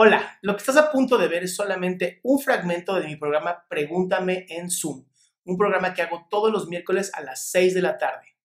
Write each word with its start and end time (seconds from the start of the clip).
Hola, 0.00 0.38
lo 0.42 0.52
que 0.52 0.58
estás 0.58 0.76
a 0.76 0.92
punto 0.92 1.18
de 1.18 1.26
ver 1.26 1.42
es 1.42 1.56
solamente 1.56 2.20
un 2.22 2.38
fragmento 2.38 2.94
de 2.94 3.04
mi 3.04 3.16
programa 3.16 3.66
Pregúntame 3.68 4.46
en 4.48 4.70
Zoom, 4.70 5.04
un 5.42 5.58
programa 5.58 5.92
que 5.92 6.02
hago 6.02 6.28
todos 6.30 6.52
los 6.52 6.68
miércoles 6.68 7.10
a 7.14 7.20
las 7.20 7.50
6 7.50 7.74
de 7.74 7.82
la 7.82 7.98
tarde. 7.98 8.36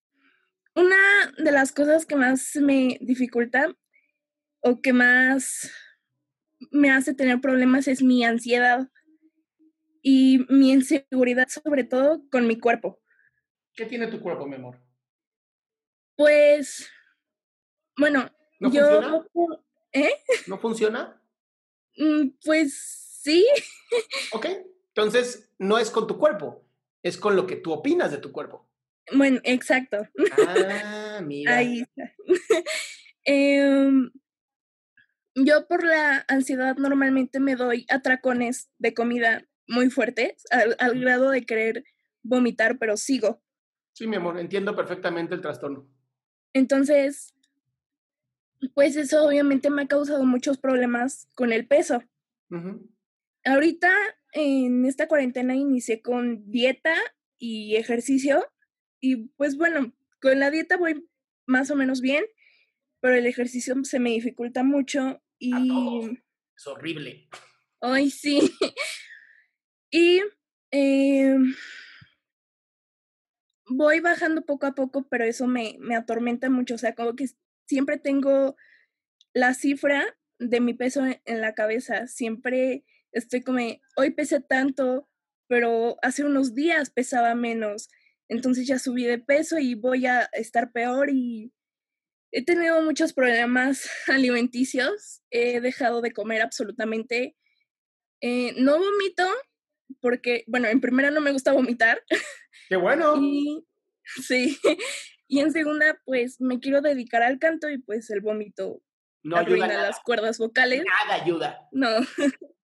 Una 0.74 0.96
de 1.38 1.52
las 1.52 1.72
cosas 1.72 2.08
que 2.08 2.16
más 2.16 2.56
me 2.56 2.98
dificulta 3.02 3.72
o 4.62 4.82
que 4.82 4.94
más 4.94 5.72
me 6.72 6.90
hace 6.90 7.14
tener 7.14 7.40
problemas 7.40 7.88
es 7.88 8.02
mi 8.02 8.26
ansiedad 8.26 8.90
y 10.02 10.48
mi 10.50 10.72
inseguridad, 10.72 11.50
sobre 11.50 11.84
todo 11.84 12.24
con 12.32 12.48
mi 12.48 12.60
cuerpo. 12.60 13.00
¿Qué 13.76 13.86
tiene 13.86 14.08
tu 14.08 14.20
cuerpo, 14.20 14.48
mi 14.48 14.56
amor? 14.56 14.82
Pues, 16.16 16.90
bueno, 17.96 18.32
¿No 18.60 18.72
yo... 18.72 18.88
funciona? 18.90 19.60
¿Eh? 19.92 20.14
¿No 20.48 20.58
funciona? 20.58 21.23
Mm, 21.98 22.30
Pues 22.44 23.20
sí. 23.22 23.46
Ok, 24.32 24.48
entonces 24.90 25.50
no 25.58 25.78
es 25.78 25.90
con 25.90 26.08
tu 26.08 26.18
cuerpo, 26.18 26.66
es 27.04 27.18
con 27.18 27.36
lo 27.36 27.48
que 27.48 27.56
tú 27.56 27.72
opinas 27.72 28.12
de 28.12 28.18
tu 28.18 28.32
cuerpo. 28.32 28.68
Bueno, 29.14 29.40
exacto. 29.44 30.08
Ah, 30.38 31.22
mira. 31.26 31.58
Ahí 31.58 31.82
está. 31.82 32.14
Em, 33.26 34.12
yo 35.36 35.66
por 35.68 35.86
la 35.86 36.26
ansiedad 36.28 36.76
normalmente 36.76 37.40
me 37.40 37.56
doy 37.56 37.86
atracones 37.90 38.70
de 38.80 38.94
comida 38.94 39.46
muy 39.66 39.90
fuertes, 39.90 40.44
al, 40.52 40.76
al 40.80 41.00
grado 41.00 41.30
de 41.30 41.46
querer 41.46 41.86
vomitar, 42.22 42.78
pero 42.80 42.98
sigo. 42.98 43.42
Sí, 43.94 44.08
mi 44.08 44.18
amor, 44.18 44.40
entiendo 44.40 44.76
perfectamente 44.76 45.36
el 45.36 45.42
trastorno. 45.42 45.88
Entonces, 46.54 47.34
pues 48.70 48.96
eso 48.96 49.26
obviamente 49.26 49.70
me 49.70 49.84
ha 49.84 49.88
causado 49.88 50.26
muchos 50.26 50.58
problemas 50.58 51.28
con 51.36 51.52
el 51.52 51.68
peso. 51.68 52.04
Ahorita 53.44 53.92
en 54.34 54.86
esta 54.86 55.08
cuarentena 55.08 55.56
inicié 55.56 56.02
con 56.02 56.50
dieta 56.50 56.96
y 57.38 57.76
ejercicio 57.76 58.46
y 59.00 59.28
pues 59.36 59.58
bueno, 59.58 59.94
con 60.22 60.40
la 60.40 60.52
dieta 60.52 60.78
voy 60.78 61.06
más 61.46 61.72
o 61.72 61.76
menos 61.76 62.00
bien, 62.00 62.24
pero 63.02 63.16
el 63.16 63.26
ejercicio 63.26 63.76
se 63.84 64.00
me 64.00 64.12
dificulta 64.12 64.64
mucho 64.64 65.22
y... 65.38 65.54
A 65.54 65.58
todos. 65.68 66.12
Es 66.56 66.68
horrible. 66.68 67.28
Ay, 67.82 68.10
sí. 68.10 68.40
y 69.92 70.22
em, 70.72 71.54
voy 73.68 74.00
bajando 74.00 74.46
poco 74.46 74.68
a 74.68 74.76
poco, 74.76 75.08
pero 75.10 75.26
eso 75.26 75.48
me, 75.48 75.76
me 75.80 75.96
atormenta 75.96 76.50
mucho. 76.50 76.76
O 76.76 76.78
sea, 76.78 76.96
como 76.96 77.16
que 77.16 77.26
siempre 77.74 77.98
tengo 77.98 78.56
la 79.34 79.54
cifra 79.54 80.16
de 80.40 80.60
mi 80.60 80.74
peso 80.74 81.06
en, 81.06 81.22
en 81.26 81.42
la 81.42 81.54
cabeza. 81.54 82.08
Siempre 82.08 82.86
estoy 83.12 83.42
como, 83.42 83.60
hoy 83.96 84.12
pesé 84.12 84.42
tanto, 84.42 85.10
pero 85.48 85.98
hace 86.02 86.24
unos 86.24 86.54
días 86.54 86.92
pesaba 86.92 87.36
menos. 87.36 87.90
Entonces 88.30 88.68
ya 88.68 88.80
subí 88.80 89.06
de 89.06 89.20
peso 89.20 89.60
y 89.60 89.76
voy 89.76 90.06
a 90.06 90.24
estar 90.34 90.72
peor 90.72 91.10
y 91.10 91.52
he 92.32 92.44
tenido 92.44 92.82
muchos 92.82 93.14
problemas 93.14 93.90
alimenticios. 94.08 95.22
He 95.32 95.62
dejado 95.62 96.02
de 96.02 96.12
comer 96.12 96.42
absolutamente. 96.42 97.36
Eh, 98.22 98.54
no 98.58 98.80
vomito 98.80 99.28
porque, 100.00 100.44
bueno, 100.48 100.68
en 100.68 100.82
primera 100.82 101.12
no 101.12 101.22
me 101.22 101.32
gusta 101.32 101.52
vomitar. 101.52 102.04
Qué 102.70 102.76
bueno. 102.76 103.16
Y 103.22 103.66
sí. 104.22 104.58
Y 105.34 105.40
en 105.40 105.52
segunda, 105.52 106.00
pues 106.06 106.40
me 106.40 106.60
quiero 106.60 106.82
dedicar 106.82 107.24
al 107.24 107.40
canto 107.40 107.68
y 107.68 107.80
pues 107.80 108.12
el 108.12 108.22
vómito 108.22 108.84
No 109.24 109.36
ayuda 109.36 109.48
arruina 109.48 109.68
nada. 109.68 109.88
las 109.88 110.00
cuerdas 110.02 110.38
vocales. 110.38 110.84
Nada 110.86 111.24
ayuda. 111.24 111.68
No. 111.72 111.88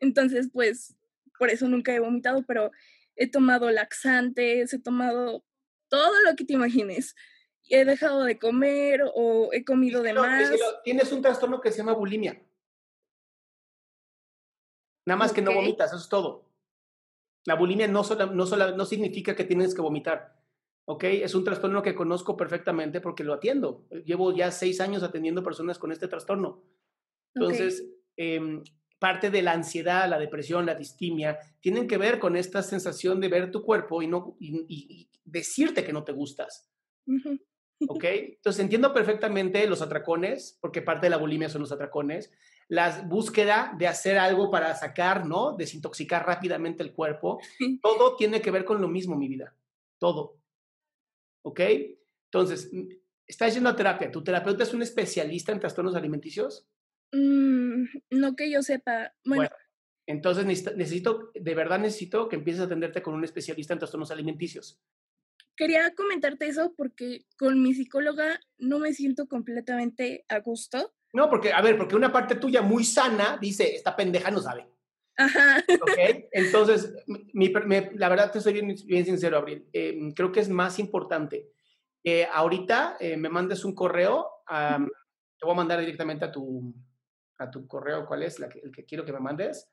Entonces, 0.00 0.50
pues, 0.52 0.96
por 1.38 1.50
eso 1.50 1.68
nunca 1.68 1.94
he 1.94 2.00
vomitado, 2.00 2.42
pero 2.48 2.72
he 3.14 3.30
tomado 3.30 3.70
laxantes, 3.70 4.72
he 4.72 4.78
tomado 4.80 5.44
todo 5.88 6.12
lo 6.28 6.34
que 6.34 6.44
te 6.44 6.54
imagines. 6.54 7.14
He 7.68 7.84
dejado 7.84 8.24
de 8.24 8.40
comer 8.40 9.02
o 9.14 9.50
he 9.52 9.64
comido 9.64 10.02
de 10.02 10.14
más. 10.14 10.50
tienes 10.82 11.12
un 11.12 11.22
trastorno 11.22 11.60
que 11.60 11.70
se 11.70 11.78
llama 11.78 11.92
bulimia. 11.92 12.42
Nada 15.06 15.16
más 15.18 15.32
que 15.32 15.42
no 15.42 15.52
vomitas, 15.54 15.90
eso 15.92 15.98
es 16.02 16.08
todo. 16.08 16.44
La 17.44 17.54
bulimia 17.54 17.86
no, 17.86 18.02
sola- 18.02 18.26
no, 18.26 18.46
sola- 18.46 18.72
no 18.72 18.84
significa 18.84 19.36
que 19.36 19.44
tienes 19.44 19.72
que 19.76 19.80
vomitar. 19.80 20.34
¿Ok? 20.88 21.04
Es 21.04 21.34
un 21.34 21.44
trastorno 21.44 21.82
que 21.82 21.94
conozco 21.94 22.36
perfectamente 22.36 23.00
porque 23.00 23.24
lo 23.24 23.34
atiendo. 23.34 23.86
Llevo 24.04 24.32
ya 24.34 24.50
seis 24.50 24.80
años 24.80 25.02
atendiendo 25.02 25.42
personas 25.42 25.78
con 25.78 25.90
este 25.92 26.08
trastorno. 26.08 26.62
Entonces, 27.34 27.86
em, 28.16 28.62
parte 28.98 29.30
de 29.30 29.42
la 29.42 29.52
ansiedad, 29.52 30.08
la 30.08 30.18
depresión, 30.18 30.64
la 30.64 30.74
distimia, 30.74 31.38
tienen 31.60 31.86
que 31.86 31.98
ver 31.98 32.18
con 32.18 32.36
esta 32.36 32.62
sensación 32.62 33.20
de 33.20 33.28
ver 33.28 33.50
tu 33.50 33.62
cuerpo 33.62 34.00
y, 34.00 34.06
no, 34.06 34.36
y- 34.40 34.64
y- 34.68 35.10
decirte 35.24 35.84
que 35.84 35.92
no 35.92 36.04
te 36.04 36.12
gustas. 36.12 36.70
¿Ok? 37.88 38.04
Entonces 38.38 38.60
entiendo 38.62 38.94
perfectamente 38.94 39.66
los 39.66 39.82
atracones, 39.82 40.56
porque 40.62 40.82
parte 40.82 41.06
de 41.06 41.10
la 41.10 41.16
bulimia 41.18 41.48
son 41.48 41.60
los 41.62 41.72
atracones, 41.72 42.32
la 42.68 43.02
búsqueda 43.02 43.74
de 43.76 43.86
hacer 43.88 44.18
algo 44.18 44.50
para 44.50 44.74
sacar, 44.76 45.26
¿no? 45.26 45.56
Desintoxicar 45.56 46.24
rápidamente 46.24 46.82
el 46.82 46.92
cuerpo. 46.94 47.38
Todo 47.82 48.16
tiene 48.16 48.40
que 48.40 48.50
ver 48.52 48.64
con 48.64 48.80
lo 48.80 48.88
mismo, 48.88 49.14
mi 49.16 49.28
vida. 49.28 49.54
Todo. 49.98 50.35
¿Ok? 51.46 51.60
Entonces, 52.32 52.68
mm, 52.72 52.88
estás 53.24 53.54
yendo 53.54 53.70
a 53.70 53.76
terapia. 53.76 54.10
¿Tu 54.10 54.24
terapeuta 54.24 54.64
es 54.64 54.74
un 54.74 54.82
especialista 54.82 55.52
en 55.52 55.60
trastornos 55.60 55.94
alimenticios? 55.94 56.66
Mm, 57.12 57.84
no 58.10 58.34
que 58.34 58.50
yo 58.50 58.62
sepa. 58.62 59.14
Bueno, 59.24 59.42
Bueno, 59.42 59.56
entonces 60.08 60.44
necesito, 60.44 60.76
necesito, 60.76 61.30
de 61.34 61.54
verdad 61.54 61.78
necesito 61.78 62.28
que 62.28 62.34
empieces 62.34 62.62
a 62.62 62.64
atenderte 62.64 63.00
con 63.00 63.14
un 63.14 63.22
especialista 63.22 63.72
en 63.72 63.78
trastornos 63.78 64.10
alimenticios. 64.10 64.80
quería 65.54 65.94
comentarte 65.94 66.48
eso 66.48 66.74
porque 66.76 67.24
con 67.38 67.62
mi 67.62 67.72
psicóloga 67.74 68.40
no 68.58 68.78
me 68.78 68.92
siento 68.92 69.26
completamente 69.26 70.24
a 70.28 70.40
gusto. 70.40 70.94
No, 71.14 71.30
porque, 71.30 71.52
a 71.52 71.62
ver, 71.62 71.78
porque 71.78 71.96
una 71.96 72.12
parte 72.12 72.34
tuya 72.34 72.60
muy 72.60 72.84
sana 72.84 73.38
dice, 73.40 73.74
esta 73.74 73.94
pendeja 73.96 74.30
no 74.30 74.40
sabe. 74.40 74.68
Ajá. 75.16 75.64
¿Ok? 75.82 76.26
Entonces, 76.32 76.94
mi- 77.32 77.52
la 77.94 78.08
verdad 78.08 78.30
te 78.32 78.40
soy 78.40 78.52
bien, 78.54 78.74
bien 78.86 79.04
sincero, 79.04 79.38
Abril. 79.38 79.68
Eh, 79.72 79.98
creo 80.14 80.30
que 80.32 80.40
es 80.40 80.48
más 80.48 80.78
importante 80.78 81.50
que 82.02 82.26
ahorita 82.26 82.96
eh, 83.00 83.16
me 83.16 83.28
mandes 83.28 83.64
un 83.64 83.74
correo. 83.74 84.28
a- 84.48 84.78
te 85.38 85.44
voy 85.44 85.52
a 85.52 85.56
mandar 85.56 85.80
directamente 85.80 86.24
a 86.24 86.30
tu, 86.32 86.72
a 87.38 87.50
tu 87.50 87.66
correo. 87.66 88.06
¿Cuál 88.06 88.22
es? 88.22 88.38
La 88.38 88.48
que- 88.48 88.60
el 88.60 88.70
que 88.70 88.84
quiero 88.84 89.04
que 89.04 89.12
me 89.12 89.18
mandes. 89.20 89.68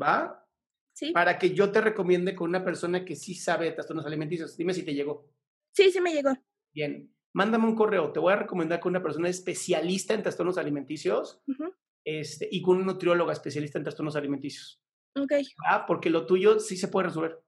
¿Va? 0.00 0.46
Sí. 0.94 1.10
Para 1.12 1.38
que 1.38 1.50
yo 1.54 1.70
te 1.72 1.80
recomiende 1.80 2.34
con 2.34 2.48
una 2.48 2.64
persona 2.64 3.04
que 3.04 3.16
sí 3.16 3.34
sabe 3.34 3.66
de 3.66 3.72
trastornos 3.72 4.06
alimenticios. 4.06 4.56
Dime 4.56 4.72
si 4.72 4.82
te 4.84 4.94
llegó. 4.94 5.28
Sí, 5.72 5.90
sí 5.90 6.00
me 6.00 6.12
llegó. 6.12 6.30
Bien. 6.72 7.12
mándame 7.34 7.64
un 7.66 7.74
correo. 7.74 8.12
Te 8.12 8.20
voy 8.20 8.32
a 8.34 8.36
recomendar 8.36 8.78
con 8.78 8.90
una 8.92 9.02
persona 9.02 9.28
especialista 9.28 10.12
en 10.14 10.22
trastornos 10.22 10.58
alimenticios 10.58 11.40
Ujú. 11.48 11.74
Este, 12.04 12.48
y 12.50 12.62
con 12.62 12.78
un 12.78 12.86
nutrióloga 12.86 13.32
especialista 13.32 13.78
en 13.78 13.84
trastornos 13.84 14.16
alimenticios. 14.16 14.80
Ok. 15.16 15.32
¿va? 15.64 15.86
Porque 15.86 16.10
lo 16.10 16.26
tuyo 16.26 16.58
sí 16.58 16.76
se 16.76 16.88
puede 16.88 17.08
resolver. 17.08 17.38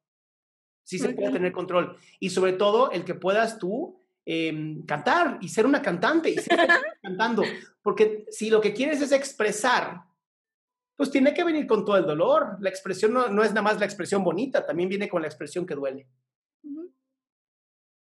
Sí 0.85 0.99
se 0.99 1.11
puede 1.11 1.33
tener 1.33 1.53
control. 1.53 1.97
Y 2.21 2.31
sobre 2.31 2.53
todo, 2.53 2.91
el 2.91 3.05
que 3.05 3.15
puedas 3.15 3.59
tú 3.59 3.99
em, 4.27 4.85
cantar 4.85 5.39
y 5.41 5.49
ser 5.49 5.65
una 5.65 5.81
cantante 5.81 6.29
y 6.29 6.35
ser 6.35 6.59
cantando. 7.03 7.43
Porque 7.83 8.27
si 8.31 8.51
lo 8.51 8.61
que 8.61 8.75
quieres 8.75 9.01
es 9.01 9.13
expresar, 9.13 10.03
pues 10.95 11.11
tiene 11.11 11.33
que 11.33 11.43
venir 11.43 11.67
con 11.67 11.85
todo 11.85 11.97
el 11.97 12.05
dolor. 12.05 12.59
La 12.61 12.69
expresión 12.69 13.15
no, 13.15 13.29
no 13.29 13.43
es 13.43 13.51
nada 13.51 13.63
más 13.63 13.79
la 13.79 13.87
expresión 13.87 14.23
bonita, 14.23 14.67
también 14.67 14.91
viene 14.91 15.09
con 15.09 15.23
la 15.23 15.29
expresión 15.29 15.65
que 15.67 15.75
duele. 15.75 16.07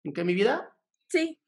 ¿En 0.04 0.12
qué 0.12 0.24
mi 0.24 0.34
vida? 0.34 0.74
Sí, 1.08 1.38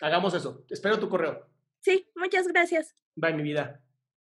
Hagamos 0.00 0.34
eso. 0.34 0.64
Espero 0.68 0.98
tu 0.98 1.08
correo. 1.08 1.48
sí, 1.80 2.10
muchas 2.14 2.46
gracias. 2.48 2.94
Bye, 3.14 3.34
mi 3.34 3.42
vida. 3.42 3.82